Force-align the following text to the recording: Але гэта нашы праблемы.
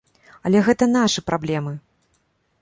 Але 0.49 0.61
гэта 0.67 0.87
нашы 0.95 1.25
праблемы. 1.29 1.75